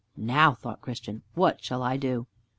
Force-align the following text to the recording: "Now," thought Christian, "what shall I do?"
"Now," 0.17 0.55
thought 0.55 0.81
Christian, 0.81 1.21
"what 1.35 1.63
shall 1.63 1.83
I 1.83 1.95
do?" 1.95 2.25